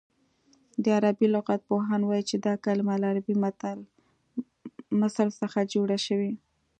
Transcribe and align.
د 0.83 0.85
عربي 0.97 1.27
لغت 1.35 1.61
پوهان 1.69 2.01
وايي 2.05 2.23
چې 2.29 2.35
دا 2.45 2.53
کلمه 2.65 2.93
له 3.01 3.05
عربي 3.11 3.35
مثل 5.01 5.27
څخه 5.39 5.59
جوړه 5.73 5.97
شوې 6.05 6.31